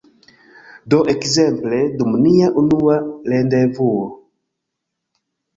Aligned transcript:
Do, 0.93 0.97
ekzemple, 1.13 1.81
dum 1.99 2.17
nia 2.23 2.49
unua 2.63 2.97
rendevuo 3.35 4.09